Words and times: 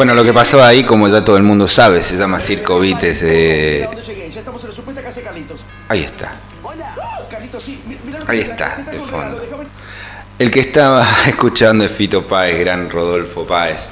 Bueno, 0.00 0.14
lo 0.14 0.24
que 0.24 0.32
pasó 0.32 0.64
ahí, 0.64 0.82
como 0.82 1.08
ya 1.08 1.22
todo 1.22 1.36
el 1.36 1.42
mundo 1.42 1.68
sabe, 1.68 2.02
se 2.02 2.16
llama 2.16 2.40
Circo 2.40 2.80
Vites. 2.80 3.20
Eh... 3.20 3.86
Ahí 5.88 6.04
está. 6.04 6.40
Ahí 8.26 8.38
está, 8.38 8.76
de 8.90 8.98
fondo. 8.98 9.42
El 10.38 10.50
que 10.50 10.60
estaba 10.60 11.06
escuchando 11.26 11.84
es 11.84 11.90
Fito 11.90 12.26
Páez, 12.26 12.60
gran 12.60 12.88
Rodolfo 12.88 13.46
Páez. 13.46 13.90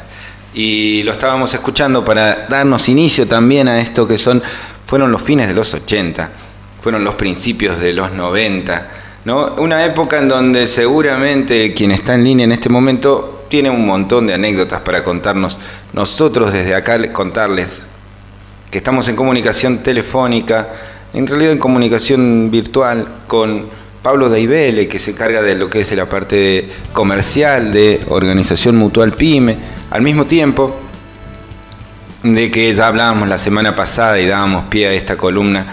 Y 0.55 1.03
lo 1.03 1.13
estábamos 1.13 1.53
escuchando 1.53 2.03
para 2.03 2.47
darnos 2.47 2.89
inicio 2.89 3.29
también 3.29 3.69
a 3.69 3.79
esto 3.79 4.09
que 4.09 4.17
son, 4.17 4.43
fueron 4.87 5.13
los 5.13 5.21
fines 5.21 5.47
de 5.47 5.53
los 5.53 5.75
80, 5.75 6.31
fueron 6.81 7.05
los 7.05 7.17
principios 7.17 7.79
de 7.79 7.93
los 7.93 8.13
90, 8.13 8.89
¿no? 9.27 9.57
Una 9.57 9.85
época 9.85 10.17
en 10.17 10.29
donde 10.29 10.69
seguramente 10.69 11.75
quien 11.75 11.91
está 11.91 12.15
en 12.15 12.25
línea 12.25 12.45
en 12.45 12.53
este 12.53 12.71
momento 12.71 13.38
tiene 13.49 13.71
un 13.71 13.87
montón 13.87 14.27
de 14.27 14.35
anécdotas 14.35 14.81
para 14.81 15.03
contarnos. 15.03 15.59
Nosotros 15.93 16.53
desde 16.53 16.75
acá 16.75 17.13
contarles 17.13 17.83
que 18.71 18.79
estamos 18.79 19.09
en 19.09 19.17
comunicación 19.17 19.79
telefónica, 19.79 20.69
en 21.15 21.27
realidad 21.27 21.53
en 21.53 21.59
comunicación 21.59 22.51
virtual 22.51 23.09
con 23.27 23.67
Pablo 24.03 24.29
Daibele, 24.29 24.89
que 24.89 24.99
se 24.99 25.13
encarga 25.13 25.43
de 25.43 25.55
lo 25.55 25.71
que 25.71 25.81
es 25.81 25.93
la 25.93 26.09
parte 26.09 26.69
comercial 26.93 27.73
de 27.73 28.01
Organización 28.09 28.77
Mutual 28.77 29.13
PYME, 29.13 29.59
al 29.91 30.03
mismo 30.03 30.27
tiempo 30.27 30.77
de 32.23 32.51
que 32.51 32.75
ya 32.75 32.89
hablábamos 32.89 33.29
la 33.29 33.39
semana 33.39 33.75
pasada 33.75 34.21
y 34.21 34.27
dábamos 34.27 34.65
pie 34.65 34.89
a 34.89 34.93
esta 34.93 35.17
columna 35.17 35.67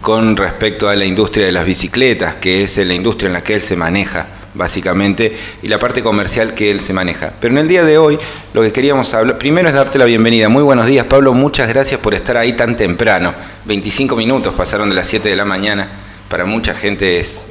con 0.00 0.36
respecto 0.36 0.88
a 0.88 0.96
la 0.96 1.04
industria 1.04 1.46
de 1.46 1.52
las 1.52 1.64
bicicletas, 1.64 2.34
que 2.36 2.64
es 2.64 2.76
la 2.78 2.94
industria 2.94 3.28
en 3.28 3.34
la 3.34 3.42
que 3.42 3.54
él 3.54 3.62
se 3.62 3.76
maneja 3.76 4.26
básicamente, 4.54 5.36
y 5.62 5.68
la 5.68 5.78
parte 5.78 6.02
comercial 6.02 6.54
que 6.54 6.70
él 6.70 6.80
se 6.80 6.92
maneja. 6.92 7.32
Pero 7.40 7.54
en 7.54 7.58
el 7.58 7.68
día 7.68 7.84
de 7.84 7.98
hoy 7.98 8.18
lo 8.52 8.62
que 8.62 8.72
queríamos 8.72 9.12
hablar, 9.14 9.38
primero 9.38 9.68
es 9.68 9.74
darte 9.74 9.98
la 9.98 10.04
bienvenida. 10.04 10.48
Muy 10.48 10.62
buenos 10.62 10.86
días, 10.86 11.06
Pablo, 11.06 11.32
muchas 11.32 11.68
gracias 11.68 12.00
por 12.00 12.14
estar 12.14 12.36
ahí 12.36 12.52
tan 12.54 12.76
temprano. 12.76 13.34
25 13.64 14.16
minutos 14.16 14.54
pasaron 14.54 14.88
de 14.88 14.94
las 14.94 15.08
7 15.08 15.28
de 15.28 15.36
la 15.36 15.44
mañana, 15.44 15.88
para 16.28 16.44
mucha 16.44 16.74
gente 16.74 17.18
es 17.18 17.50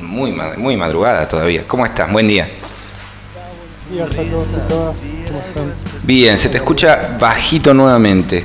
muy, 0.00 0.32
muy 0.56 0.76
madrugada 0.76 1.26
todavía. 1.28 1.64
¿Cómo 1.66 1.84
estás? 1.84 2.10
Buen 2.12 2.28
día. 2.28 2.48
Bien, 6.02 6.38
se 6.38 6.48
te 6.48 6.58
escucha 6.58 7.16
bajito 7.18 7.72
nuevamente. 7.72 8.44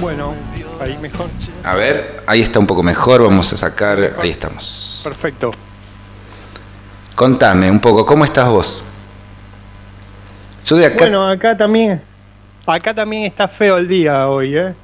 Bueno, 0.00 0.34
ahí 0.80 0.98
mejor. 0.98 1.28
A 1.64 1.74
ver, 1.74 2.22
ahí 2.26 2.42
está 2.42 2.58
un 2.58 2.66
poco 2.66 2.82
mejor, 2.82 3.22
vamos 3.22 3.52
a 3.52 3.56
sacar, 3.56 4.16
ahí 4.20 4.30
estamos. 4.30 5.00
Perfecto. 5.04 5.52
Contame 7.14 7.70
un 7.70 7.80
poco, 7.80 8.06
¿cómo 8.06 8.24
estás 8.24 8.48
vos? 8.48 8.82
Yo 10.66 10.76
de 10.76 10.86
acá... 10.86 10.96
Bueno, 10.98 11.28
acá 11.28 11.56
también, 11.56 12.00
acá 12.66 12.94
también 12.94 13.24
está 13.24 13.48
feo 13.48 13.76
el 13.76 13.88
día 13.88 14.28
hoy, 14.28 14.56
¿eh? 14.56 14.74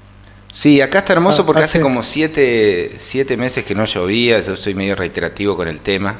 Sí, 0.52 0.80
acá 0.80 0.98
está 0.98 1.12
hermoso 1.12 1.44
porque 1.44 1.62
hace 1.62 1.80
como 1.80 2.02
siete, 2.02 2.92
siete, 2.96 3.36
meses 3.36 3.64
que 3.64 3.74
no 3.74 3.84
llovía, 3.84 4.40
yo 4.40 4.56
soy 4.56 4.74
medio 4.74 4.96
reiterativo 4.96 5.56
con 5.56 5.68
el 5.68 5.80
tema. 5.80 6.16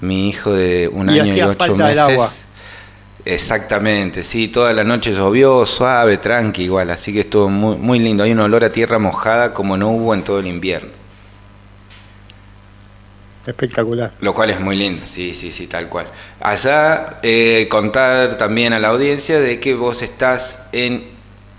Mi 0.00 0.28
hijo 0.28 0.52
de 0.52 0.88
un 0.88 1.08
año 1.10 1.34
y 1.34 1.42
ocho 1.42 1.76
meses. 1.76 1.98
agua. 1.98 2.30
Exactamente, 3.24 4.24
sí, 4.24 4.48
toda 4.48 4.72
la 4.72 4.84
noche 4.84 5.12
llovió, 5.12 5.66
suave, 5.66 6.16
tranqui, 6.16 6.64
igual, 6.64 6.90
así 6.90 7.12
que 7.12 7.20
estuvo 7.20 7.48
muy, 7.48 7.76
muy 7.76 7.98
lindo. 7.98 8.24
Hay 8.24 8.32
un 8.32 8.40
olor 8.40 8.64
a 8.64 8.72
tierra 8.72 8.98
mojada 8.98 9.52
como 9.52 9.76
no 9.76 9.90
hubo 9.90 10.14
en 10.14 10.22
todo 10.22 10.38
el 10.38 10.46
invierno. 10.46 10.97
Espectacular. 13.48 14.12
Lo 14.20 14.34
cual 14.34 14.50
es 14.50 14.60
muy 14.60 14.76
lindo, 14.76 15.00
sí, 15.06 15.32
sí, 15.32 15.50
sí, 15.50 15.66
tal 15.68 15.88
cual. 15.88 16.06
Allá 16.38 17.18
eh, 17.22 17.66
contar 17.70 18.36
también 18.36 18.74
a 18.74 18.78
la 18.78 18.88
audiencia 18.88 19.40
de 19.40 19.58
que 19.58 19.74
vos 19.74 20.02
estás 20.02 20.62
en 20.72 21.04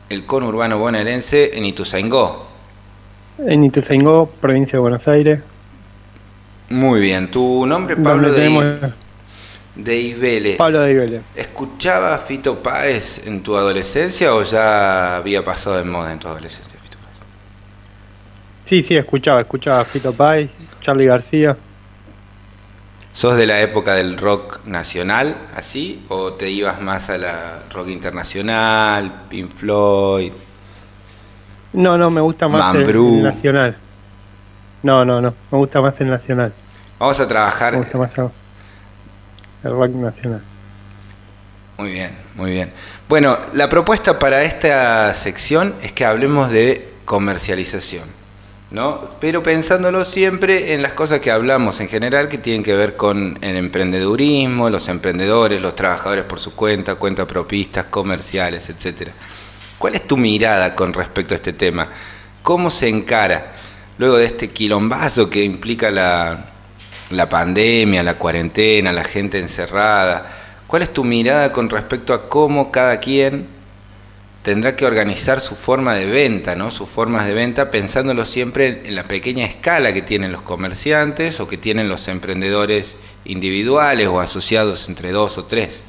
el 0.10 0.23
conurbano 0.28 0.78
bonaerense 0.78 1.58
en 1.58 1.66
Ituzaingó. 1.66 2.48
En 3.39 3.64
Ituzaingó, 3.64 4.28
provincia 4.39 4.73
de 4.73 4.80
Buenos 4.82 5.08
Aires. 5.08 5.39
Muy 6.70 6.99
bien, 6.99 7.32
tu 7.32 7.66
nombre 7.66 7.95
Pablo 7.95 8.32
de, 8.32 8.92
de 9.76 9.98
Ibele. 9.98 10.58
Pablo 10.58 10.82
de 10.82 10.92
Ibele. 10.92 11.22
¿Escuchaba 11.36 12.16
Fito 12.20 12.61
Páez 12.61 13.26
en 13.26 13.42
tu 13.42 13.55
adolescencia 13.55 14.36
o 14.36 14.44
ya 14.44 15.17
había 15.17 15.44
pasado 15.44 15.78
de 15.78 15.86
moda 15.86 16.14
en 16.14 16.20
tu 16.20 16.28
adolescencia 16.28 16.80
Fito 16.80 16.99
Páez? 16.99 17.17
Sí, 18.67 18.83
sí, 18.83 18.95
escuchaba, 18.95 19.42
escuchaba 19.42 19.83
Fito 19.86 20.14
Páez, 20.14 20.52
Charlie 20.82 21.08
García. 21.08 21.58
¿Sos 23.19 23.35
de 23.35 23.45
la 23.45 23.59
época 23.59 23.95
del 23.95 24.17
rock 24.17 24.61
nacional, 24.63 25.35
así? 25.53 26.05
¿O 26.07 26.31
te 26.35 26.49
ibas 26.52 26.80
más 26.80 27.09
a 27.09 27.17
la 27.17 27.59
rock 27.69 27.89
internacional, 27.89 29.23
Pink 29.27 29.53
Floyd? 29.53 30.31
No, 31.73 31.97
no, 31.97 32.09
me 32.09 32.21
gusta 32.21 32.47
más 32.47 32.73
el, 32.75 33.21
nacional. 33.21 33.77
No, 34.83 35.03
no, 35.03 35.19
no, 35.19 35.35
me 35.52 35.57
gusta 35.57 35.81
más 35.81 35.99
el 35.99 36.11
nacional. 36.11 36.53
Vamos 36.97 37.19
a 37.19 37.27
trabajar. 37.27 37.73
Me 37.73 37.80
gusta 37.80 37.97
más 37.97 38.11
el 39.65 39.71
rock 39.73 39.89
nacional. 39.95 40.41
Muy 41.77 41.91
bien, 41.91 42.17
muy 42.36 42.51
bien. 42.51 42.71
Bueno, 43.09 43.37
la 43.51 43.67
propuesta 43.67 44.17
para 44.17 44.43
esta 44.43 45.13
sección 45.13 45.75
es 45.81 45.91
que 45.91 46.05
hablemos 46.05 46.51
de 46.51 46.93
comercialización. 47.03 48.05
¿No? 48.71 49.02
Pero 49.19 49.41
pensándolo 49.41 50.05
siempre 50.05 50.73
en 50.73 50.81
las 50.81 50.93
cosas 50.93 51.19
que 51.19 51.31
hablamos 51.31 51.80
en 51.80 51.87
general 51.87 52.27
que 52.27 52.37
tienen 52.37 52.63
que 52.63 52.75
ver 52.75 52.95
con 52.95 53.37
el 53.41 53.55
emprendedurismo, 53.55 54.69
los 54.69 54.87
emprendedores, 54.87 55.61
los 55.61 55.75
trabajadores 55.75 56.25
por 56.25 56.39
su 56.39 56.55
cuenta, 56.55 56.95
cuentas 56.95 57.25
propistas, 57.25 57.85
comerciales, 57.85 58.69
etcétera. 58.69 59.11
¿Cuál 59.80 59.95
es 59.95 60.07
tu 60.07 60.17
mirada 60.17 60.75
con 60.75 60.93
respecto 60.93 61.33
a 61.33 61.37
este 61.37 61.53
tema? 61.53 61.87
¿Cómo 62.43 62.69
se 62.69 62.89
encara 62.89 63.53
luego 63.97 64.17
de 64.17 64.25
este 64.25 64.49
quilombazo 64.49 65.30
que 65.30 65.43
implica 65.43 65.89
la, 65.89 66.45
la 67.09 67.30
pandemia, 67.30 68.03
la 68.03 68.15
cuarentena, 68.15 68.91
la 68.91 69.03
gente 69.03 69.39
encerrada? 69.39 70.27
¿Cuál 70.67 70.83
es 70.83 70.93
tu 70.93 71.03
mirada 71.03 71.51
con 71.51 71.69
respecto 71.69 72.13
a 72.13 72.30
cómo 72.30 72.71
cada 72.71 72.99
quien 72.99 73.58
tendrá 74.44 74.76
que 74.76 74.86
organizar 74.86 75.42
su 75.42 75.55
forma 75.55 75.95
de 75.95 76.05
venta, 76.05 76.55
¿no? 76.55 76.72
sus 76.72 76.89
formas 76.89 77.27
de 77.27 77.33
venta, 77.33 77.70
pensándolo 77.70 78.26
siempre 78.26 78.83
en 78.86 78.95
la 78.95 79.04
pequeña 79.04 79.45
escala 79.45 79.94
que 79.94 80.02
tienen 80.02 80.32
los 80.32 80.42
comerciantes 80.42 81.39
o 81.39 81.48
que 81.48 81.58
tienen 81.58 81.89
los 81.89 82.08
emprendedores 82.08 82.98
individuales 83.26 84.08
o 84.08 84.20
asociados 84.20 84.88
entre 84.88 85.11
dos 85.11 85.38
o 85.38 85.45
tres. 85.45 85.83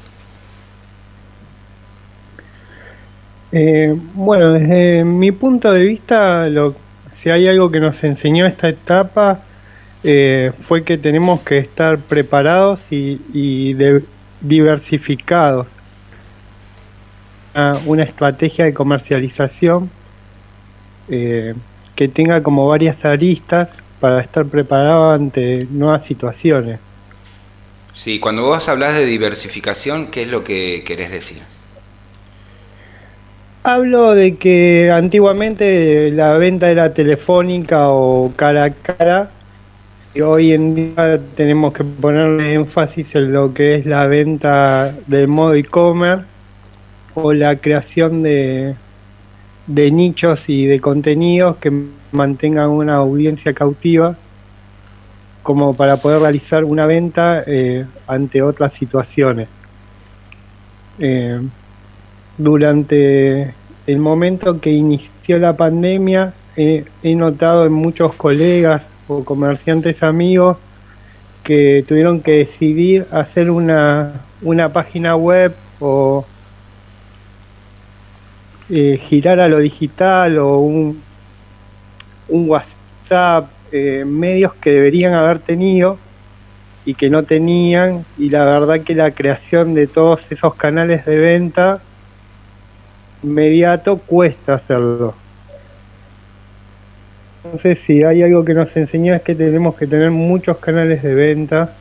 Eh, 3.52 3.94
bueno, 4.14 4.52
desde 4.52 5.04
mi 5.04 5.32
punto 5.32 5.72
de 5.72 5.80
vista, 5.80 6.48
lo, 6.48 6.74
si 7.22 7.30
hay 7.30 7.48
algo 7.48 7.70
que 7.70 7.80
nos 7.80 8.02
enseñó 8.04 8.46
esta 8.46 8.68
etapa, 8.68 9.40
eh, 10.02 10.52
fue 10.66 10.84
que 10.84 10.96
tenemos 10.98 11.40
que 11.40 11.58
estar 11.58 11.98
preparados 11.98 12.80
y, 12.90 13.74
diversificados 14.40 15.66
una, 17.54 18.02
estrategia 18.02 18.64
de 18.64 18.74
comercialización 18.74 19.90
eh, 21.08 21.54
que 21.96 22.08
tenga 22.08 22.42
como 22.42 22.68
varias 22.68 23.04
aristas 23.04 23.68
para 24.00 24.20
estar 24.20 24.46
preparado 24.46 25.10
ante 25.10 25.66
nuevas 25.70 26.06
situaciones. 26.06 26.80
Sí, 27.92 28.20
cuando 28.20 28.44
vos 28.44 28.68
hablas 28.68 28.94
de 28.94 29.04
diversificación, 29.04 30.06
¿qué 30.06 30.22
es 30.22 30.30
lo 30.30 30.44
que 30.44 30.84
querés 30.86 31.10
decir? 31.10 31.38
Hablo 33.62 34.14
de 34.14 34.36
que 34.36 34.90
antiguamente 34.90 36.10
la 36.12 36.32
venta 36.34 36.70
era 36.70 36.94
telefónica 36.94 37.90
o 37.90 38.32
cara 38.34 38.64
a 38.64 38.70
cara 38.70 39.30
y 40.14 40.22
hoy 40.22 40.54
en 40.54 40.74
día 40.74 41.20
tenemos 41.36 41.74
que 41.74 41.84
ponerle 41.84 42.54
énfasis 42.54 43.14
en 43.14 43.32
lo 43.32 43.52
que 43.52 43.74
es 43.74 43.86
la 43.86 44.06
venta 44.06 44.94
del 45.06 45.28
modo 45.28 45.54
e-commerce 45.54 46.24
o 47.22 47.32
la 47.32 47.56
creación 47.56 48.22
de, 48.22 48.74
de 49.66 49.90
nichos 49.90 50.48
y 50.48 50.66
de 50.66 50.80
contenidos 50.80 51.56
que 51.58 51.72
mantengan 52.12 52.70
una 52.70 52.96
audiencia 52.96 53.52
cautiva 53.52 54.16
como 55.42 55.74
para 55.74 55.96
poder 55.96 56.20
realizar 56.20 56.64
una 56.64 56.86
venta 56.86 57.42
eh, 57.46 57.86
ante 58.06 58.42
otras 58.42 58.72
situaciones. 58.74 59.48
Eh, 60.98 61.40
durante 62.36 63.54
el 63.86 63.98
momento 63.98 64.60
que 64.60 64.70
inició 64.70 65.38
la 65.38 65.56
pandemia, 65.56 66.34
he 66.56 67.14
notado 67.14 67.64
en 67.64 67.72
muchos 67.72 68.14
colegas 68.14 68.82
o 69.08 69.24
comerciantes 69.24 70.02
amigos 70.02 70.58
que 71.42 71.84
tuvieron 71.88 72.20
que 72.20 72.32
decidir 72.32 73.06
hacer 73.10 73.50
una, 73.50 74.12
una 74.42 74.72
página 74.72 75.16
web 75.16 75.54
o 75.80 76.26
eh, 78.70 79.00
girar 79.08 79.40
a 79.40 79.48
lo 79.48 79.58
digital 79.58 80.38
o 80.38 80.58
un, 80.58 81.02
WhatsApp, 82.28 83.50
eh, 83.72 84.04
medios 84.06 84.54
que 84.54 84.70
deberían 84.70 85.12
haber 85.14 85.40
tenido 85.40 85.98
y 86.84 86.94
que 86.94 87.10
no 87.10 87.24
tenían, 87.24 88.04
y 88.16 88.30
la 88.30 88.44
verdad 88.44 88.82
que 88.82 88.94
la 88.94 89.10
creación 89.10 89.74
de 89.74 89.88
todos 89.88 90.30
esos 90.30 90.54
canales 90.54 91.04
de 91.04 91.18
venta 91.18 91.82
inmediato 93.24 93.98
cuesta 93.98 94.54
hacerlo. 94.54 95.14
Entonces, 97.44 97.80
si 97.80 98.04
hay 98.04 98.22
algo 98.22 98.44
que 98.44 98.54
nos 98.54 98.76
enseñó 98.76 99.14
es 99.14 99.22
que 99.22 99.34
tenemos 99.34 99.74
que 99.74 99.88
tener 99.88 100.10
muchos 100.10 100.58
canales 100.58 101.02
de 101.02 101.14
venta 101.14 101.74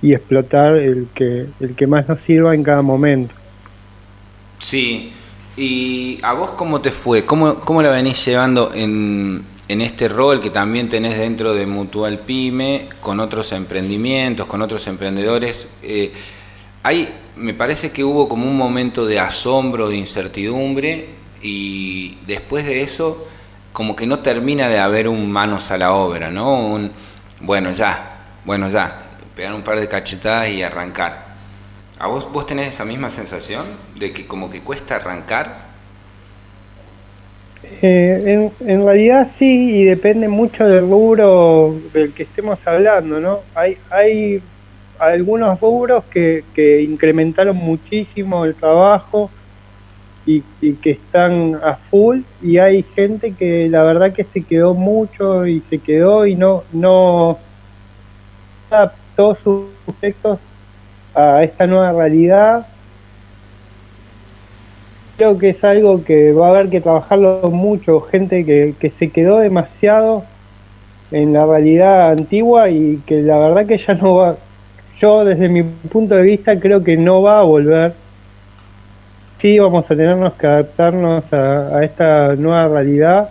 y 0.00 0.14
explotar 0.14 0.76
el 0.76 1.08
que, 1.14 1.46
el 1.58 1.74
que 1.74 1.86
más 1.88 2.08
nos 2.08 2.20
sirva 2.20 2.54
en 2.54 2.62
cada 2.62 2.82
momento. 2.82 3.34
Sí, 4.58 5.12
¿y 5.58 6.18
a 6.22 6.32
vos 6.32 6.52
cómo 6.52 6.80
te 6.80 6.90
fue? 6.90 7.24
¿Cómo, 7.24 7.56
cómo 7.56 7.82
la 7.82 7.90
venís 7.90 8.24
llevando 8.24 8.72
en, 8.72 9.44
en 9.66 9.80
este 9.80 10.08
rol 10.08 10.40
que 10.40 10.50
también 10.50 10.88
tenés 10.88 11.18
dentro 11.18 11.52
de 11.54 11.66
Mutual 11.66 12.20
Pyme, 12.20 12.88
con 13.00 13.20
otros 13.20 13.52
emprendimientos, 13.52 14.46
con 14.46 14.62
otros 14.62 14.86
emprendedores? 14.86 15.68
Eh, 15.82 16.12
hay, 16.82 17.12
me 17.36 17.54
parece 17.54 17.90
que 17.90 18.04
hubo 18.04 18.28
como 18.28 18.48
un 18.48 18.56
momento 18.56 19.04
de 19.04 19.18
asombro, 19.18 19.88
de 19.88 19.96
incertidumbre, 19.96 21.08
y 21.42 22.16
después 22.26 22.64
de 22.64 22.82
eso, 22.82 23.26
como 23.72 23.94
que 23.94 24.06
no 24.06 24.20
termina 24.20 24.68
de 24.68 24.78
haber 24.78 25.08
un 25.08 25.30
manos 25.30 25.70
a 25.70 25.78
la 25.78 25.92
obra, 25.92 26.30
¿no? 26.30 26.66
Un, 26.66 26.92
bueno, 27.40 27.72
ya, 27.72 28.26
bueno, 28.44 28.70
ya, 28.70 29.02
pegar 29.34 29.54
un 29.54 29.62
par 29.62 29.78
de 29.78 29.88
cachetadas 29.88 30.48
y 30.48 30.62
arrancar. 30.62 31.27
¿A 31.98 32.06
vos, 32.06 32.30
vos 32.32 32.46
tenés 32.46 32.68
esa 32.68 32.84
misma 32.84 33.10
sensación 33.10 33.64
de 33.98 34.12
que 34.12 34.26
como 34.26 34.50
que 34.50 34.60
cuesta 34.60 34.96
arrancar? 34.96 35.68
Eh, 37.82 38.50
en, 38.60 38.84
realidad 38.84 39.30
sí, 39.36 39.80
y 39.80 39.84
depende 39.84 40.28
mucho 40.28 40.66
del 40.66 40.88
rubro 40.88 41.74
del 41.92 42.12
que 42.12 42.22
estemos 42.22 42.58
hablando, 42.66 43.18
¿no? 43.20 43.40
Hay, 43.54 43.78
hay 43.90 44.40
algunos 44.98 45.60
rubros 45.60 46.04
que, 46.04 46.44
que 46.54 46.82
incrementaron 46.82 47.56
muchísimo 47.56 48.44
el 48.44 48.54
trabajo 48.54 49.30
y, 50.24 50.42
que 50.74 50.90
están 50.90 51.58
a 51.64 51.74
full, 51.74 52.20
y 52.42 52.58
hay 52.58 52.82
gente 52.82 53.32
que 53.32 53.68
la 53.68 53.82
verdad 53.82 54.12
que 54.12 54.24
se 54.24 54.42
quedó 54.42 54.74
mucho 54.74 55.46
y 55.46 55.62
se 55.70 55.78
quedó 55.78 56.26
y 56.26 56.34
no, 56.34 56.64
no 56.72 57.38
todos 59.16 59.38
sus 59.38 59.64
textos 60.00 60.38
a 61.14 61.42
esta 61.42 61.66
nueva 61.66 61.92
realidad. 61.92 62.66
Creo 65.16 65.38
que 65.38 65.50
es 65.50 65.64
algo 65.64 66.04
que 66.04 66.32
va 66.32 66.46
a 66.46 66.50
haber 66.50 66.70
que 66.70 66.80
trabajarlo 66.80 67.50
mucho, 67.50 68.00
gente 68.02 68.44
que, 68.44 68.74
que 68.78 68.90
se 68.90 69.10
quedó 69.10 69.38
demasiado 69.38 70.24
en 71.10 71.32
la 71.32 71.46
realidad 71.46 72.10
antigua 72.10 72.70
y 72.70 72.98
que 73.06 73.22
la 73.22 73.38
verdad 73.38 73.66
que 73.66 73.78
ya 73.78 73.94
no 73.94 74.16
va, 74.16 74.36
yo 75.00 75.24
desde 75.24 75.48
mi 75.48 75.62
punto 75.62 76.14
de 76.14 76.22
vista 76.22 76.58
creo 76.58 76.84
que 76.84 76.96
no 76.96 77.22
va 77.22 77.40
a 77.40 77.42
volver. 77.42 77.94
Sí 79.38 79.58
vamos 79.58 79.90
a 79.90 79.96
tenernos 79.96 80.32
que 80.34 80.46
adaptarnos 80.46 81.32
a, 81.32 81.78
a 81.78 81.84
esta 81.84 82.34
nueva 82.34 82.68
realidad 82.68 83.30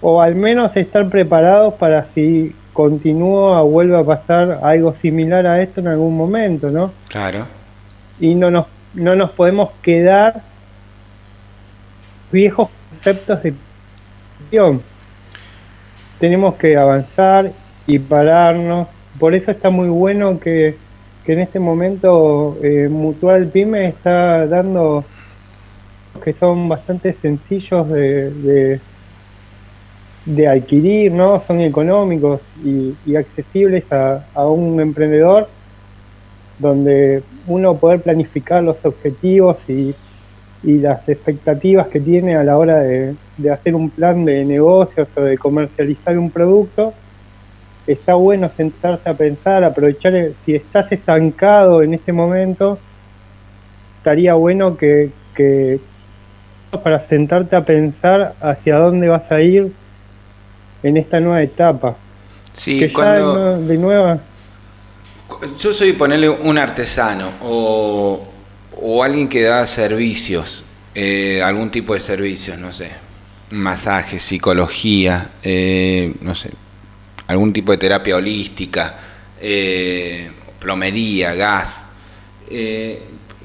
o 0.00 0.20
al 0.20 0.34
menos 0.34 0.76
estar 0.76 1.08
preparados 1.08 1.74
para 1.74 2.06
si 2.14 2.54
continúa 2.76 3.62
o 3.62 3.70
vuelve 3.70 3.98
a 3.98 4.04
pasar 4.04 4.60
algo 4.62 4.94
similar 5.00 5.46
a 5.46 5.62
esto 5.62 5.80
en 5.80 5.88
algún 5.88 6.14
momento, 6.14 6.70
¿no? 6.70 6.92
Claro. 7.08 7.46
Y 8.20 8.34
no 8.34 8.50
nos, 8.50 8.66
no 8.92 9.16
nos 9.16 9.30
podemos 9.30 9.70
quedar 9.80 10.42
viejos 12.30 12.68
conceptos 12.90 13.42
de 13.42 13.54
tenemos 16.20 16.54
que 16.56 16.76
avanzar 16.76 17.50
y 17.86 17.98
pararnos. 17.98 18.88
Por 19.18 19.34
eso 19.34 19.50
está 19.50 19.70
muy 19.70 19.88
bueno 19.88 20.38
que, 20.38 20.76
que 21.24 21.32
en 21.32 21.40
este 21.40 21.58
momento 21.58 22.58
eh, 22.62 22.88
Mutual 22.90 23.46
Pyme 23.46 23.88
está 23.88 24.46
dando 24.46 25.04
que 26.22 26.32
son 26.34 26.68
bastante 26.68 27.14
sencillos 27.14 27.88
de 27.88 28.30
de 28.30 28.80
adquirir, 30.48 31.12
¿no? 31.12 31.40
Son 31.40 31.60
económicos 31.60 32.40
y, 32.64 33.14
accesibles 33.14 33.84
a, 33.92 34.46
un 34.46 34.80
emprendedor, 34.80 35.48
donde 36.58 37.22
uno 37.46 37.76
poder 37.76 38.00
planificar 38.00 38.62
los 38.62 38.84
objetivos 38.84 39.56
y, 39.68 39.94
las 40.62 41.08
expectativas 41.08 41.86
que 41.86 42.00
tiene 42.00 42.34
a 42.34 42.42
la 42.42 42.58
hora 42.58 42.80
de, 42.80 43.14
hacer 43.52 43.76
un 43.76 43.88
plan 43.90 44.24
de 44.24 44.44
negocios 44.44 45.06
o 45.14 45.20
de 45.20 45.38
comercializar 45.38 46.18
un 46.18 46.30
producto. 46.30 46.92
Está 47.86 48.14
bueno 48.14 48.50
sentarse 48.56 49.08
a 49.08 49.14
pensar, 49.14 49.62
aprovechar, 49.62 50.30
si 50.44 50.56
estás 50.56 50.90
estancado 50.90 51.84
en 51.84 51.94
este 51.94 52.12
momento, 52.12 52.78
estaría 53.98 54.34
bueno 54.34 54.76
que 54.76 55.12
para 56.82 56.98
sentarte 56.98 57.54
a 57.54 57.64
pensar 57.64 58.34
hacia 58.40 58.76
dónde 58.78 59.06
vas 59.08 59.30
a 59.30 59.40
ir 59.40 59.72
en 60.88 60.96
esta 60.96 61.20
nueva 61.20 61.42
etapa. 61.42 61.96
Sí, 62.52 62.88
cuando... 62.92 63.60
de 63.60 63.76
nueva... 63.76 64.18
Yo 65.58 65.74
soy 65.74 65.92
ponerle 65.92 66.28
un 66.28 66.56
artesano 66.56 67.30
o, 67.42 68.24
o 68.80 69.02
alguien 69.02 69.28
que 69.28 69.42
da 69.42 69.66
servicios, 69.66 70.62
eh, 70.94 71.42
algún 71.42 71.70
tipo 71.70 71.94
de 71.94 72.00
servicios, 72.00 72.56
no 72.58 72.72
sé, 72.72 72.90
masaje, 73.50 74.18
psicología, 74.20 75.32
eh, 75.42 76.14
no 76.20 76.34
sé, 76.34 76.50
algún 77.26 77.52
tipo 77.52 77.72
de 77.72 77.78
terapia 77.78 78.16
holística, 78.16 78.96
eh, 79.40 80.30
plomería, 80.60 81.34
gas. 81.34 81.84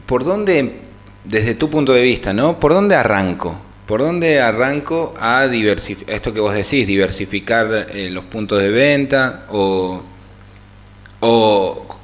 ¿Por 0.06 0.24
dónde, 0.24 0.82
desde 1.24 1.56
tu 1.56 1.70
punto 1.70 1.94
de 1.94 2.04
vista, 2.04 2.32
¿no? 2.32 2.60
¿Por 2.60 2.74
dónde 2.74 2.96
arranco? 2.96 3.58
¿Por 3.92 4.00
dónde 4.00 4.40
arranco 4.40 5.14
a 5.20 5.50
diversificar, 5.50 6.16
esto 6.16 6.34
que 6.34 6.40
vos 6.40 6.54
decís, 6.54 6.88
diversificar 6.88 7.88
eh, 7.94 8.10
los 8.10 8.24
puntos 8.24 8.62
de 8.62 8.70
venta 8.70 9.46
o, 9.50 10.02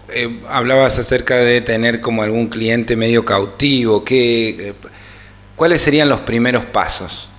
eh, 0.10 0.42
hablabas 0.50 1.00
acerca 1.00 1.38
de 1.38 1.62
tener 1.62 2.02
como 2.02 2.24
algún 2.24 2.48
cliente 2.48 2.98
medio 2.98 3.24
cautivo? 3.24 4.04
¿qué, 4.04 4.50
eh, 4.50 4.74
¿Cuáles 5.56 5.82
serían 5.82 6.10
los 6.10 6.20
primeros 6.20 6.66
pasos 6.66 7.30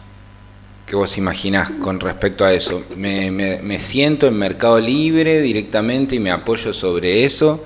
que 0.86 0.96
vos 0.96 1.18
imaginás 1.18 1.68
con 1.82 2.00
respecto 2.00 2.42
a 2.42 2.54
eso? 2.54 2.82
¿Me, 2.96 3.30
me 3.30 3.78
siento 3.78 4.28
en 4.28 4.38
Mercado 4.38 4.80
Libre 4.80 5.42
directamente 5.42 6.14
y 6.14 6.20
me 6.20 6.30
apoyo 6.30 6.72
sobre 6.72 7.26
eso? 7.26 7.62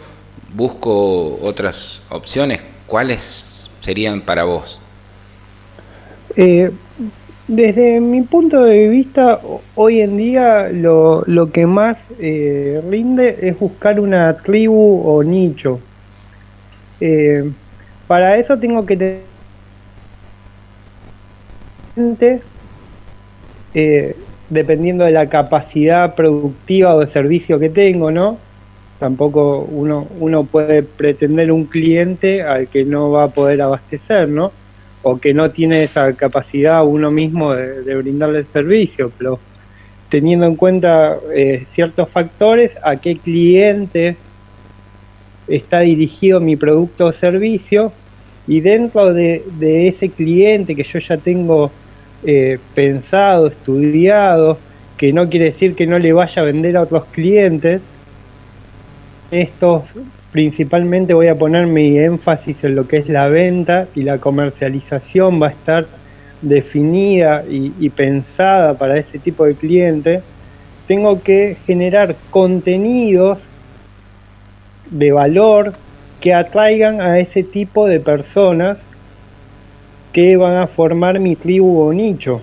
¿Busco 0.53 1.39
otras 1.43 2.03
opciones? 2.09 2.61
¿Cuáles 2.89 3.71
serían 3.79 4.23
para 4.23 4.43
vos? 4.43 4.82
Eh, 6.37 6.71
desde 7.49 8.01
mi 8.01 8.23
punto 8.23 8.63
de 8.65 8.89
vista, 8.89 9.41
hoy 9.75 10.01
en 10.01 10.17
día 10.17 10.69
lo, 10.71 11.25
que 11.53 11.67
más 11.67 12.03
eh, 12.19 12.81
rinde 12.89 13.37
es 13.43 13.59
buscar 13.59 14.01
una 14.01 14.37
tribu 14.37 15.03
o 15.05 15.23
nicho. 15.23 15.81
Eh, 17.01 17.51
para 18.07 18.39
eso 18.39 18.59
tengo 18.59 18.87
que 18.87 18.97
tener 18.97 19.23
eh, 23.75 24.17
dependiendo 24.49 25.05
de 25.05 25.11
la 25.11 25.29
capacidad 25.29 26.15
productiva 26.15 26.95
o 26.95 27.01
de 27.01 27.09
servicio 27.09 27.59
que 27.59 27.71
tengo, 27.71 28.11
¿no? 28.11 28.39
Tampoco 28.99 29.67
uno, 29.69 30.07
uno 30.21 30.45
puede 30.45 30.85
pretender 30.85 31.51
un 31.51 31.65
cliente 31.65 32.43
al 32.43 32.69
que 32.69 32.85
no 32.85 33.11
va 33.11 33.25
a 33.25 33.29
poder 33.29 33.61
abastecer, 33.63 34.29
¿no? 34.29 34.53
O 35.03 35.19
que 35.19 35.35
no 35.35 35.51
tiene 35.51 35.85
esa 35.85 36.13
capacidad 36.15 36.85
uno 36.85 37.11
mismo 37.11 37.55
de, 37.55 37.95
brindarle 37.97 38.41
el 38.41 38.47
servicio, 38.47 39.13
pero 39.19 39.39
teniendo 40.09 40.47
en 40.47 40.57
cuenta 40.57 41.17
eh, 41.35 41.67
ciertos 41.73 42.09
factores, 42.09 42.73
a 42.83 42.97
qué 42.97 43.17
cliente 43.17 44.17
está 45.49 45.81
dirigido 45.81 46.41
mi 46.41 46.57
producto 46.57 47.07
o 47.07 47.13
servicio 47.13 47.93
y 48.47 48.61
dentro 48.61 49.13
de, 49.13 49.43
ese 49.89 50.11
cliente 50.11 50.75
que 50.75 50.85
yo 50.85 50.99
ya 50.99 51.17
tengo 51.17 51.71
eh, 52.25 52.59
pensado, 52.75 53.49
estudiado, 53.49 54.59
que 54.97 55.13
no 55.13 55.29
quiere 55.29 55.47
decir 55.47 55.75
que 55.75 55.87
no 55.87 55.99
le 55.99 56.13
vaya 56.13 56.43
a 56.43 56.45
vender 56.45 56.77
a 56.77 56.83
otros 56.83 57.05
clientes, 57.07 57.81
estos 59.31 59.83
principalmente 60.33 61.13
voy 61.13 61.29
a 61.29 61.35
poner 61.35 61.67
mi 61.67 61.99
énfasis 61.99 62.65
en 62.65 62.75
lo 62.75 62.89
que 62.89 62.97
es 62.97 63.09
la 63.09 63.29
venta 63.29 63.87
y 63.95 64.03
la 64.03 64.19
comercialización 64.19 65.41
va 65.41 65.49
a 65.49 65.51
estar 65.51 65.87
definida 66.41 67.45
y, 67.49 67.89
pensada 67.91 68.75
para 68.75 68.99
ese 68.99 69.19
tipo 69.19 69.45
de 69.45 69.55
cliente, 69.55 70.23
tengo 70.89 71.23
que 71.23 71.57
generar 71.67 72.17
contenidos 72.31 73.39
de 74.91 75.13
valor 75.13 75.75
que 76.21 76.35
atraigan 76.35 77.01
a 77.01 77.19
ese 77.19 77.43
tipo 77.43 77.87
de 77.87 78.01
personas 78.01 78.79
que 80.13 80.37
van 80.37 80.57
a 80.57 80.67
formar 80.67 81.21
mi 81.21 81.37
tribu 81.37 81.83
o 81.83 81.93
nicho. 81.93 82.41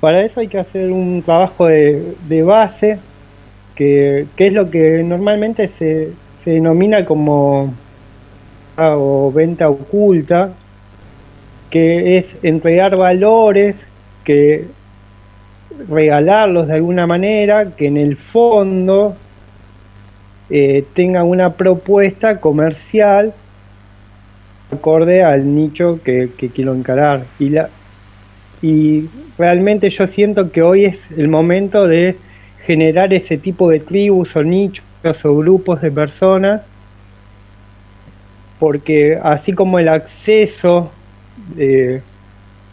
Para 0.00 0.22
eso 0.22 0.40
hay 0.40 0.48
que 0.48 0.58
hacer 0.58 0.90
un 0.90 1.22
trabajo 1.22 1.66
de, 1.66 2.14
de 2.28 2.42
base 2.42 2.98
que, 4.36 4.46
es 4.46 4.52
lo 4.52 4.70
que 4.70 5.02
normalmente 5.02 5.70
se, 5.78 6.10
se 6.44 6.50
denomina 6.50 7.04
como 7.04 7.72
ah, 8.76 8.96
o 8.96 9.32
venta 9.32 9.68
oculta, 9.68 10.52
que 11.70 12.18
es 12.18 12.26
entregar 12.42 12.96
valores, 12.96 13.76
que 14.24 14.66
regalarlos 15.88 16.68
de 16.68 16.74
alguna 16.74 17.06
manera, 17.06 17.70
que 17.76 17.86
en 17.86 17.96
el 17.96 18.16
fondo 18.16 19.16
eh, 20.50 20.84
tengan 20.94 21.26
una 21.26 21.54
propuesta 21.54 22.40
comercial 22.40 23.32
acorde 24.70 25.22
al 25.22 25.54
nicho 25.54 26.00
que, 26.02 26.30
quiero 26.54 26.74
encarar. 26.74 27.24
Y, 27.38 27.50
la, 27.50 27.68
y 28.60 29.08
realmente 29.38 29.90
yo 29.90 30.06
siento 30.06 30.50
que 30.50 30.62
hoy 30.62 30.86
es 30.86 30.98
el 31.16 31.28
momento 31.28 31.86
de 31.86 32.16
generar 32.66 33.12
ese 33.12 33.36
tipo 33.36 33.70
de 33.70 33.80
tribus 33.80 34.34
o 34.36 34.42
nichos 34.42 34.84
o 35.24 35.36
grupos 35.36 35.80
de 35.80 35.90
personas, 35.90 36.62
porque 38.58 39.18
así 39.22 39.52
como 39.52 39.78
el 39.78 39.88
acceso 39.88 40.90
eh, 41.58 42.00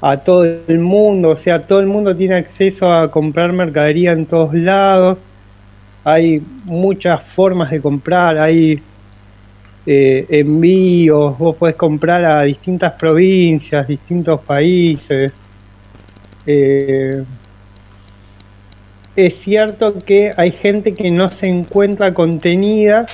a 0.01 0.17
todo 0.17 0.43
el 0.45 0.79
mundo, 0.79 1.29
o 1.29 1.35
sea, 1.35 1.65
todo 1.65 1.79
el 1.79 1.87
mundo 1.87 2.15
tiene 2.15 2.35
acceso 2.35 2.91
a 2.91 3.09
comprar 3.09 3.51
mercadería 3.51 4.11
en 4.11 4.25
todos 4.25 4.53
lados, 4.53 5.17
hay 6.03 6.41
muchas 6.63 7.21
formas 7.23 7.71
de 7.71 7.81
comprar, 7.81 8.37
hay 8.37 8.81
eh, 9.85 10.25
envíos, 10.29 11.37
vos 11.37 11.55
podés 11.55 11.75
comprar 11.75 12.23
a 12.23 12.43
distintas 12.43 12.93
provincias, 12.93 13.87
distintos 13.87 14.41
países. 14.41 15.33
Eh, 16.45 17.23
es 19.25 19.39
cierto 19.39 19.99
que 19.99 20.31
hay 20.37 20.51
gente 20.51 20.93
que 20.93 21.11
no 21.11 21.29
se 21.29 21.47
encuentra 21.47 22.13
contenida 22.13 23.05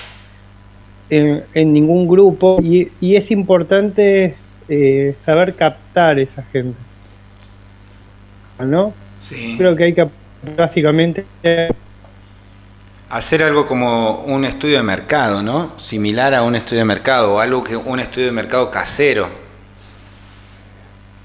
en, 1.09 1.43
ningún 1.53 2.07
grupo 2.07 2.59
y, 2.61 2.91
es 3.01 3.31
importante 3.31 4.35
eh, 4.67 5.15
saber 5.25 5.55
captar 5.55 6.19
esa 6.19 6.43
gente. 6.51 6.77
¿No? 8.59 8.93
Sí. 9.19 9.55
Creo 9.57 9.75
que 9.75 9.83
hay 9.85 9.93
que 9.93 10.07
básicamente 10.55 11.25
hacer 13.09 13.43
algo 13.43 13.65
como 13.65 14.23
un 14.25 14.45
estudio 14.45 14.77
de 14.77 14.83
mercado, 14.83 15.41
¿no? 15.41 15.77
Similar 15.77 16.33
a 16.33 16.43
un 16.43 16.55
estudio 16.55 16.79
de 16.79 16.85
mercado 16.85 17.35
o 17.35 17.39
algo 17.39 17.63
que 17.63 17.75
un 17.75 17.99
estudio 17.99 18.27
de 18.27 18.33
mercado 18.33 18.71
casero. 18.71 19.44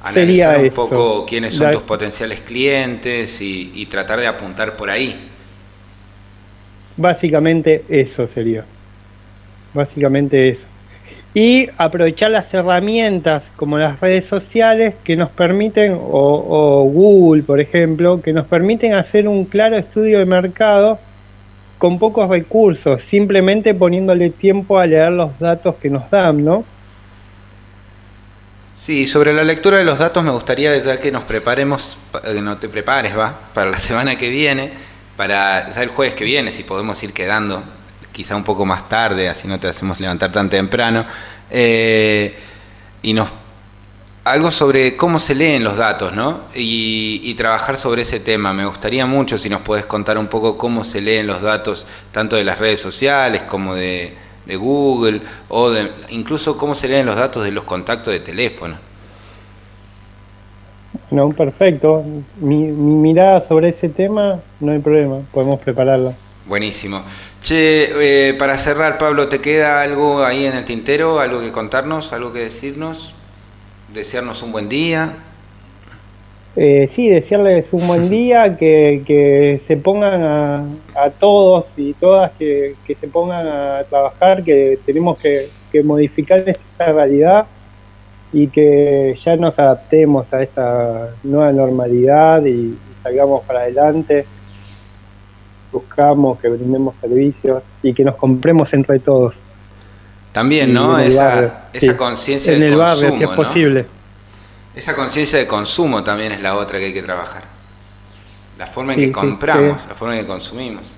Analizar 0.03 0.59
un 0.59 0.71
poco 0.71 1.27
quiénes 1.27 1.55
son 1.55 1.73
tus 1.73 1.83
potenciales 1.83 2.41
clientes 2.41 3.41
y, 3.41 3.87
tratar 3.87 4.21
de 4.21 4.27
apuntar 4.27 4.77
por 4.77 4.89
ahí. 4.89 5.29
Básicamente 6.97 7.85
eso 7.89 8.29
sería. 8.35 8.65
Básicamente 9.75 10.51
eso. 10.51 10.63
Y 11.33 11.69
aprovechar 11.77 12.31
las 12.33 12.53
herramientas 12.53 13.45
como 13.55 13.79
las 13.79 14.01
redes 14.01 14.27
sociales 14.27 14.95
que 15.05 15.17
nos 15.17 15.31
permiten, 15.31 15.93
o, 15.93 15.99
o 16.01 16.85
Google, 16.85 17.45
por 17.45 17.61
ejemplo, 17.61 18.21
que 18.21 18.33
nos 18.33 18.47
permiten 18.47 18.95
hacer 18.95 19.29
un 19.29 19.45
claro 19.45 19.77
estudio 19.77 20.19
de 20.19 20.25
mercado 20.25 20.99
con 21.79 21.99
pocos 21.99 22.29
recursos, 22.29 23.03
simplemente 23.03 23.75
poniéndole 23.75 24.31
tiempo 24.31 24.79
a 24.79 24.87
leer 24.87 25.13
los 25.13 25.39
datos 25.39 25.77
que 25.77 25.89
nos 25.89 26.11
dan, 26.11 26.45
¿no? 26.45 26.65
Sí, 28.81 29.07
sobre 29.07 29.35
la 29.35 29.45
lectura 29.45 29.77
de 29.77 29.85
los 29.85 29.99
datos 29.99 30.25
me 30.25 30.31
gustaría 30.31 30.75
ya 30.79 30.99
que 30.99 31.13
nos 31.13 31.25
preparemos, 31.25 31.99
que 32.25 32.41
no 32.41 32.57
te 32.57 32.67
prepares, 32.71 33.15
va, 33.15 33.39
para 33.53 33.71
la 33.71 33.79
semana 33.91 34.17
que 34.17 34.31
viene, 34.31 34.73
para 35.19 35.71
el 35.83 35.89
jueves 35.91 36.15
que 36.15 36.25
viene, 36.25 36.51
si 36.51 36.63
podemos 36.63 37.03
ir 37.03 37.13
quedando, 37.13 37.63
quizá 38.11 38.37
un 38.37 38.43
poco 38.43 38.65
más 38.65 38.89
tarde, 38.89 39.29
así 39.29 39.47
no 39.47 39.61
te 39.61 39.69
hacemos 39.69 40.01
levantar 40.01 40.33
tan 40.33 40.49
temprano, 40.49 41.05
eh, 41.51 42.39
y 43.03 43.13
nos 43.13 43.29
algo 44.25 44.51
sobre 44.51 44.97
cómo 44.97 45.19
se 45.19 45.35
leen 45.35 45.63
los 45.63 45.77
datos, 45.77 46.15
¿no? 46.15 46.45
Y, 46.55 47.35
trabajar 47.35 47.77
sobre 47.77 48.03
ese 48.03 48.19
tema. 48.19 48.55
Me 48.55 48.65
gustaría 48.65 49.05
mucho 49.05 49.39
si 49.39 49.51
nos 49.51 49.61
puedes 49.61 49.85
contar 49.85 50.17
un 50.17 50.29
poco 50.29 50.57
cómo 50.57 50.85
se 50.85 51.03
leen 51.03 51.27
los 51.27 51.43
datos, 51.43 51.87
tanto 52.13 52.37
de 52.37 52.45
las 52.45 52.59
redes 52.59 52.81
sociales 52.81 53.43
como 53.43 53.75
de, 53.75 54.17
Google, 54.47 55.21
o 55.49 55.71
de, 55.71 55.91
incluso 56.11 56.57
cómo 56.57 56.75
se 56.75 56.89
leen 56.89 57.07
los 57.07 57.17
datos 57.17 57.45
de 57.45 57.53
los 57.53 57.65
contactos 57.65 58.13
de 58.13 58.21
teléfono. 58.21 58.79
No, 61.11 61.31
perfecto. 61.31 62.05
Mi, 62.41 62.57
mirada 62.57 63.47
sobre 63.49 63.71
ese 63.71 63.89
tema, 63.89 64.41
no 64.61 64.73
hay 64.73 64.79
problema, 64.79 65.21
podemos 65.33 65.61
prepararla. 65.61 66.15
Buenísimo. 66.47 67.03
Che, 67.43 68.29
eh, 68.29 68.35
para 68.35 68.59
cerrar, 68.59 68.99
Pablo, 68.99 69.29
¿te 69.29 69.41
queda 69.41 69.83
algo 69.83 70.25
ahí 70.25 70.45
en 70.45 70.57
el 70.57 70.65
tintero? 70.65 71.21
¿Algo 71.21 71.41
que 71.41 71.53
contarnos? 71.53 72.13
¿Algo 72.13 72.33
que 72.33 72.41
decirnos? 72.41 73.15
desearnos 73.93 74.43
un 74.43 74.53
buen 74.53 74.69
día. 74.69 75.15
Eh, 76.57 76.91
sí, 76.97 77.09
desearles 77.09 77.67
un 77.73 77.87
buen 77.87 78.11
día, 78.11 78.57
que, 78.57 79.61
se 79.67 79.77
pongan 79.77 80.79
a, 80.95 81.11
todos 81.11 81.67
y 81.77 81.93
todas 81.95 82.33
que, 82.33 82.75
se 82.87 83.09
pongan 83.09 83.47
a 83.47 83.85
trabajar, 83.89 84.43
que 84.43 84.79
tenemos 84.85 85.19
que, 85.19 85.51
modificar 85.85 86.43
esta 86.49 86.93
realidad 86.93 87.47
y 88.33 88.49
que 88.49 89.17
ya 89.25 89.37
nos 89.37 89.57
adaptemos 89.57 90.27
a 90.33 90.43
esta 90.43 91.11
nueva 91.23 91.53
normalidad 91.53 92.45
y, 92.45 92.77
salgamos 93.03 93.43
para 93.45 93.61
adelante, 93.61 94.27
buscamos 95.73 96.39
que 96.39 96.49
brindemos 96.49 96.95
servicios 97.01 97.63
y 97.83 97.95
que 97.95 98.05
nos 98.05 98.17
compremos 98.17 98.73
entre 98.75 98.99
todos. 98.99 99.35
También, 100.33 100.75
¿no? 100.75 100.99
Esa, 100.99 101.69
esa 101.73 101.97
conciencia 101.97 102.53
de 102.53 102.67
el 102.67 102.77
consumo, 102.77 103.17
si 103.17 103.25
es 103.25 103.31
posible. 103.31 103.87
Esa 104.81 104.97
conciencia 104.97 105.39
de 105.39 105.47
consumo 105.47 106.03
también 106.03 106.33
es 106.33 106.41
la 106.41 106.57
otra 106.57 106.79
que 106.79 106.87
hay 106.87 106.95
que 106.95 107.03
trabajar. 107.03 107.43
La 108.59 108.67
forma 108.67 108.95
en 108.95 109.01
que 109.01 109.13
compramos, 109.13 109.77
la 109.87 109.95
forma 109.95 110.17
en 110.17 110.23
que 110.23 110.27
consumimos. 110.27 110.97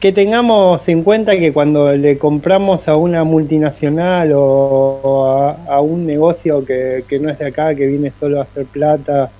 Que 0.00 0.12
tengamos 0.12 0.80
en 0.88 1.04
cuenta 1.04 1.38
que 1.38 1.52
cuando 1.52 1.92
le 1.92 2.18
compramos 2.18 2.88
a 2.88 2.96
una 2.96 3.22
multinacional 3.22 4.32
o 4.34 5.54
a, 5.68 5.80
un 5.80 6.06
negocio 6.06 6.64
que, 6.64 7.04
no 7.20 7.30
es 7.30 7.38
de 7.38 7.46
acá, 7.46 7.72
que 7.72 7.86
viene 7.86 8.12
solo 8.18 8.40
a 8.40 8.42
hacer 8.42 8.66
plata, 8.66 9.30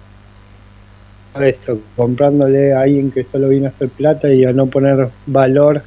esto, 1.41 1.81
comprándole 1.97 2.73
a 2.73 2.83
alguien 2.83 3.11
que 3.11 3.25
solo 3.25 3.49
viene 3.49 3.67
a 3.67 3.71
hacer 3.71 3.89
plata 3.89 4.33
y 4.33 4.45
a 4.45 4.53
no 4.53 4.69
poner 4.69 5.09
valor 5.27 5.79
a 5.79 5.83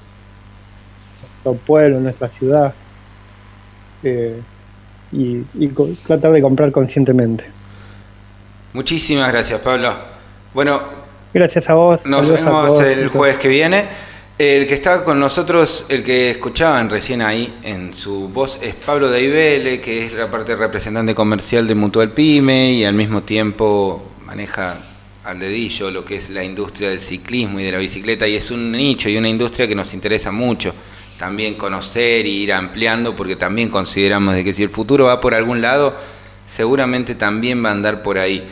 nuestro 1.22 1.54
pueblo, 1.66 2.02
nuestra 2.02 2.28
ciudad. 2.28 2.74
Eh, 4.04 4.42
y, 5.14 5.46
tratar 6.06 6.34
de 6.34 6.42
comprar 6.42 6.70
conscientemente. 6.74 7.61
Muchísimas 8.74 9.32
gracias, 9.32 9.60
Pablo. 9.60 9.94
Bueno, 10.54 10.82
gracias 11.34 11.70
a 11.70 11.74
vos. 11.74 12.06
Nos 12.06 12.30
vemos 12.30 12.82
el 12.82 13.10
jueves 13.10 13.38
que 13.38 13.48
viene. 13.48 13.86
El 14.38 14.66
que 14.66 14.74
está 14.74 15.04
con 15.04 15.20
nosotros, 15.20 15.86
el 15.90 16.04
que 16.04 16.32
escuchaban 16.32 16.90
recién 16.90 17.22
ahí 17.22 17.54
en 17.62 17.94
su 17.94 18.28
voz, 18.30 18.58
es 18.62 18.74
Pablo 18.74 19.12
Daibele, 19.12 19.80
que 19.80 20.06
es 20.06 20.14
la 20.14 20.32
parte 20.32 20.56
representante 20.56 21.14
comercial 21.14 21.68
de 21.68 21.76
Mutual 21.76 22.12
Pyme 22.12 22.72
y 22.72 22.84
al 22.84 22.96
mismo 22.96 23.22
tiempo 23.22 24.02
maneja 24.26 24.78
al 25.24 25.40
dedillo 25.40 25.92
lo 25.92 26.04
que 26.04 26.16
es 26.16 26.32
la 26.32 26.44
industria 26.44 26.90
del 26.90 27.00
ciclismo 27.00 27.60
y 27.60 27.64
de 27.66 27.74
la 27.74 27.78
bicicleta 27.78 28.28
y 28.28 28.36
es 28.36 28.50
un 28.50 28.72
nicho 28.72 29.08
y 29.10 29.18
una 29.18 29.30
industria 29.30 29.68
que 29.68 29.76
nos 29.76 29.94
interesa 29.94 30.32
mucho 30.32 30.74
también 31.22 31.54
conocer 31.54 32.26
y 32.26 32.42
ir 32.42 32.52
ampliando, 32.52 33.16
porque 33.16 33.36
también 33.36 33.70
consideramos 33.70 34.34
de 34.34 34.44
que 34.44 34.56
si 34.56 34.64
el 34.64 34.70
futuro 34.70 35.06
va 35.06 35.20
por 35.20 35.36
algún 35.36 35.62
lado, 35.62 35.96
seguramente 36.52 37.16
también 37.16 37.64
va 37.64 37.70
a 37.70 37.72
andar 37.72 38.04
por 38.04 38.18
ahí. 38.18 38.46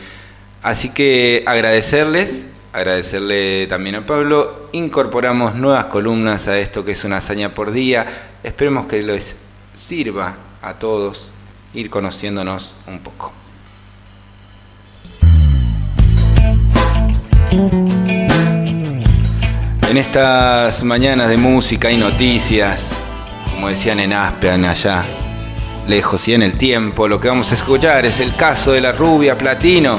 Así 0.62 0.88
que 0.88 1.44
agradecerles, 1.46 2.46
agradecerle 2.72 3.66
también 3.66 3.96
a 3.96 4.06
Pablo, 4.06 4.68
incorporamos 4.72 5.54
nuevas 5.54 5.86
columnas 5.86 6.48
a 6.48 6.58
esto 6.58 6.84
que 6.84 6.92
es 6.92 7.04
una 7.04 7.18
hazaña 7.18 7.54
por 7.54 7.72
día, 7.72 8.06
esperemos 8.42 8.86
que 8.86 9.02
les 9.02 9.36
sirva 9.74 10.36
a 10.62 10.74
todos 10.74 11.30
ir 11.74 11.90
conociéndonos 11.90 12.74
un 12.86 13.00
poco. 13.00 13.32
En 19.90 19.96
estas 19.96 20.84
mañanas 20.84 21.28
de 21.28 21.36
música 21.36 21.90
y 21.90 21.96
noticias, 21.96 22.92
como 23.50 23.68
decían 23.68 23.98
en 24.00 24.12
Aspean 24.12 24.64
allá, 24.64 25.04
lejos 25.86 26.28
y 26.28 26.34
en 26.34 26.42
el 26.42 26.56
tiempo, 26.56 27.08
lo 27.08 27.18
que 27.20 27.28
vamos 27.28 27.50
a 27.50 27.54
escuchar 27.54 28.06
es 28.06 28.20
el 28.20 28.36
caso 28.36 28.72
de 28.72 28.80
la 28.80 28.92
rubia 28.92 29.36
platino 29.36 29.98